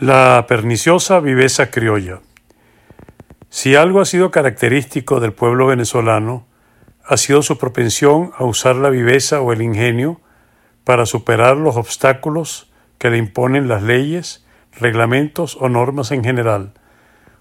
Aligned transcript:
La 0.00 0.46
perniciosa 0.48 1.20
viveza 1.20 1.70
criolla. 1.70 2.20
Si 3.50 3.74
algo 3.74 4.00
ha 4.00 4.06
sido 4.06 4.30
característico 4.30 5.20
del 5.20 5.34
pueblo 5.34 5.66
venezolano, 5.66 6.46
ha 7.04 7.18
sido 7.18 7.42
su 7.42 7.58
propensión 7.58 8.32
a 8.38 8.44
usar 8.44 8.76
la 8.76 8.88
viveza 8.88 9.42
o 9.42 9.52
el 9.52 9.60
ingenio 9.60 10.22
para 10.84 11.04
superar 11.04 11.58
los 11.58 11.76
obstáculos 11.76 12.72
que 12.96 13.10
le 13.10 13.18
imponen 13.18 13.68
las 13.68 13.82
leyes, 13.82 14.46
reglamentos 14.72 15.58
o 15.60 15.68
normas 15.68 16.12
en 16.12 16.24
general, 16.24 16.72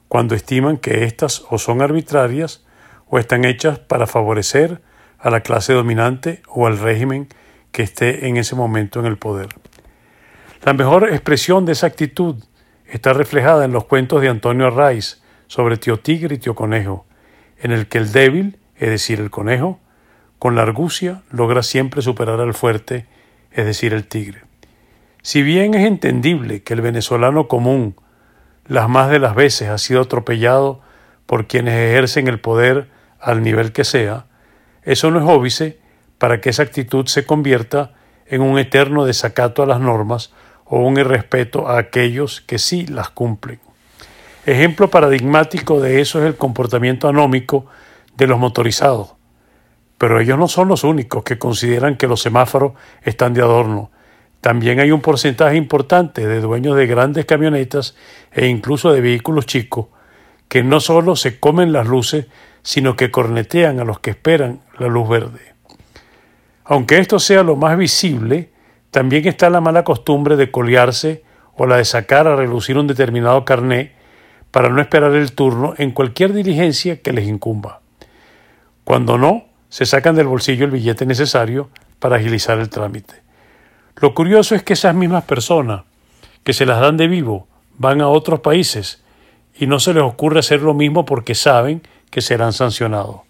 cuando 0.09 0.35
estiman 0.35 0.75
que 0.75 1.05
éstas 1.05 1.45
o 1.49 1.59
son 1.59 1.81
arbitrarias 1.81 2.65
o 3.07 3.19
están 3.19 3.45
hechas 3.45 3.79
para 3.79 4.05
favorecer 4.05 4.81
a 5.17 5.29
la 5.29 5.39
clase 5.39 5.71
dominante 5.71 6.41
o 6.49 6.67
al 6.67 6.77
régimen 6.77 7.29
que 7.71 7.83
esté 7.83 8.27
en 8.27 8.35
ese 8.35 8.53
momento 8.55 8.99
en 8.99 9.05
el 9.05 9.17
poder. 9.17 9.47
La 10.63 10.73
mejor 10.73 11.07
expresión 11.09 11.65
de 11.65 11.71
esa 11.71 11.87
actitud 11.87 12.35
está 12.91 13.13
reflejada 13.13 13.65
en 13.65 13.71
los 13.71 13.85
cuentos 13.85 14.21
de 14.21 14.29
Antonio 14.29 14.67
Arraiz 14.67 15.21
sobre 15.47 15.77
Tío 15.77 15.97
Tigre 15.97 16.35
y 16.35 16.37
Tío 16.39 16.55
Conejo, 16.55 17.05
en 17.61 17.71
el 17.71 17.87
que 17.87 17.97
el 17.97 18.11
débil, 18.11 18.59
es 18.77 18.89
decir, 18.89 19.19
el 19.19 19.29
conejo, 19.29 19.79
con 20.39 20.55
la 20.55 20.61
argucia 20.61 21.21
logra 21.29 21.63
siempre 21.63 22.01
superar 22.01 22.39
al 22.39 22.53
fuerte, 22.53 23.05
es 23.51 23.65
decir, 23.65 23.93
el 23.93 24.07
tigre. 24.07 24.43
Si 25.21 25.43
bien 25.43 25.73
es 25.73 25.85
entendible 25.85 26.63
que 26.63 26.73
el 26.73 26.81
venezolano 26.81 27.47
común 27.47 27.95
las 28.65 28.87
más 28.87 29.09
de 29.09 29.19
las 29.19 29.35
veces 29.35 29.67
ha 29.67 29.77
sido 29.77 30.01
atropellado 30.01 30.81
por 31.25 31.47
quienes 31.47 31.73
ejercen 31.73 32.27
el 32.27 32.39
poder 32.39 32.89
al 33.19 33.43
nivel 33.43 33.73
que 33.73 33.83
sea, 33.83 34.27
eso 34.83 35.11
no 35.11 35.19
es 35.19 35.25
óbice 35.25 35.79
para 36.17 36.39
que 36.39 36.51
esa 36.51 36.63
actitud 36.63 37.05
se 37.07 37.25
convierta 37.25 37.93
en 38.27 38.41
un 38.41 38.57
eterno 38.59 39.05
desacato 39.05 39.61
a 39.63 39.65
las 39.65 39.81
normas 39.81 40.31
o 40.69 40.79
un 40.79 40.97
irrespeto 40.97 41.67
a 41.67 41.79
aquellos 41.79 42.41
que 42.41 42.59
sí 42.59 42.85
las 42.85 43.09
cumplen. 43.09 43.59
Ejemplo 44.45 44.89
paradigmático 44.89 45.81
de 45.81 45.99
eso 45.99 46.19
es 46.19 46.25
el 46.25 46.37
comportamiento 46.37 47.07
anómico 47.07 47.65
de 48.15 48.27
los 48.27 48.39
motorizados. 48.39 49.15
Pero 49.97 50.19
ellos 50.19 50.37
no 50.37 50.47
son 50.47 50.69
los 50.69 50.83
únicos 50.83 51.23
que 51.23 51.37
consideran 51.37 51.97
que 51.97 52.07
los 52.07 52.21
semáforos 52.21 52.73
están 53.03 53.33
de 53.33 53.41
adorno. 53.41 53.91
También 54.41 54.79
hay 54.79 54.91
un 54.91 55.01
porcentaje 55.01 55.57
importante 55.57 56.25
de 56.25 56.39
dueños 56.39 56.77
de 56.77 56.87
grandes 56.87 57.25
camionetas 57.25 57.95
e 58.31 58.47
incluso 58.47 58.93
de 58.93 59.01
vehículos 59.01 59.45
chicos 59.45 59.87
que 60.47 60.63
no 60.63 60.79
solo 60.79 61.15
se 61.15 61.39
comen 61.39 61.71
las 61.71 61.87
luces, 61.87 62.25
sino 62.63 62.95
que 62.95 63.11
cornetean 63.11 63.79
a 63.79 63.85
los 63.85 63.99
que 63.99 64.09
esperan 64.09 64.61
la 64.77 64.87
luz 64.87 65.07
verde. 65.07 65.53
Aunque 66.63 66.97
esto 66.97 67.19
sea 67.19 67.43
lo 67.43 67.55
más 67.55 67.77
visible, 67.77 68.51
también 68.91 69.27
está 69.27 69.49
la 69.49 69.61
mala 69.61 69.83
costumbre 69.83 70.35
de 70.35 70.51
colearse 70.51 71.23
o 71.55 71.65
la 71.65 71.77
de 71.77 71.85
sacar 71.85 72.27
a 72.27 72.35
relucir 72.35 72.77
un 72.77 72.87
determinado 72.87 73.45
carné 73.45 73.93
para 74.51 74.69
no 74.69 74.81
esperar 74.81 75.13
el 75.13 75.33
turno 75.33 75.73
en 75.77 75.91
cualquier 75.91 76.33
diligencia 76.33 77.01
que 77.01 77.11
les 77.11 77.27
incumba. 77.27 77.81
Cuando 78.83 79.17
no, 79.17 79.45
se 79.69 79.85
sacan 79.85 80.15
del 80.15 80.27
bolsillo 80.27 80.65
el 80.65 80.71
billete 80.71 81.05
necesario 81.05 81.69
para 81.99 82.15
agilizar 82.15 82.57
el 82.57 82.69
trámite. 82.69 83.21
Lo 83.97 84.15
curioso 84.15 84.55
es 84.55 84.63
que 84.63 84.73
esas 84.73 84.95
mismas 84.95 85.25
personas 85.25 85.83
que 86.43 86.53
se 86.53 86.65
las 86.65 86.79
dan 86.79 86.97
de 86.97 87.07
vivo 87.07 87.47
van 87.77 88.01
a 88.01 88.07
otros 88.07 88.39
países 88.39 89.03
y 89.55 89.67
no 89.67 89.79
se 89.79 89.93
les 89.93 90.03
ocurre 90.03 90.39
hacer 90.39 90.61
lo 90.61 90.73
mismo 90.73 91.05
porque 91.05 91.35
saben 91.35 91.83
que 92.09 92.21
serán 92.21 92.53
sancionados. 92.53 93.21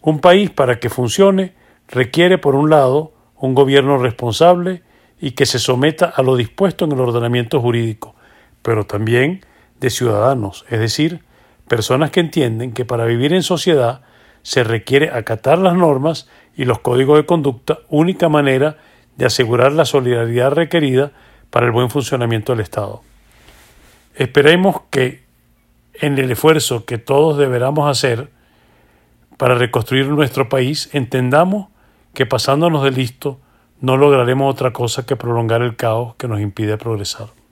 Un 0.00 0.20
país 0.20 0.50
para 0.50 0.80
que 0.80 0.90
funcione 0.90 1.54
requiere, 1.86 2.38
por 2.38 2.54
un 2.54 2.70
lado, 2.70 3.12
un 3.40 3.54
gobierno 3.54 3.98
responsable 3.98 4.82
y 5.20 5.32
que 5.32 5.46
se 5.46 5.58
someta 5.58 6.06
a 6.06 6.22
lo 6.22 6.36
dispuesto 6.36 6.84
en 6.84 6.92
el 6.92 7.00
ordenamiento 7.00 7.60
jurídico, 7.60 8.14
pero 8.62 8.86
también 8.86 9.44
de 9.80 9.90
ciudadanos, 9.90 10.64
es 10.68 10.80
decir, 10.80 11.22
personas 11.68 12.10
que 12.10 12.20
entienden 12.20 12.72
que 12.72 12.84
para 12.84 13.04
vivir 13.04 13.32
en 13.32 13.42
sociedad 13.42 14.02
se 14.42 14.64
requiere 14.64 15.10
acatar 15.10 15.58
las 15.58 15.74
normas 15.74 16.28
y 16.56 16.64
los 16.64 16.80
códigos 16.80 17.18
de 17.18 17.26
conducta, 17.26 17.78
única 17.88 18.28
manera 18.28 18.78
de 19.16 19.26
asegurar 19.26 19.72
la 19.72 19.84
solidaridad 19.84 20.52
requerida 20.52 21.12
para 21.50 21.66
el 21.66 21.72
buen 21.72 21.90
funcionamiento 21.90 22.52
del 22.52 22.62
Estado. 22.62 23.02
Esperemos 24.14 24.82
que 24.90 25.22
en 25.94 26.18
el 26.18 26.30
esfuerzo 26.30 26.84
que 26.84 26.98
todos 26.98 27.38
deberamos 27.38 27.90
hacer 27.90 28.30
para 29.36 29.54
reconstruir 29.54 30.08
nuestro 30.08 30.48
país 30.48 30.90
entendamos 30.92 31.68
que 32.14 32.26
pasándonos 32.26 32.82
de 32.82 32.90
listo 32.90 33.40
no 33.80 33.96
lograremos 33.96 34.52
otra 34.52 34.72
cosa 34.72 35.06
que 35.06 35.16
prolongar 35.16 35.62
el 35.62 35.76
caos 35.76 36.14
que 36.16 36.28
nos 36.28 36.40
impide 36.40 36.76
progresar. 36.76 37.28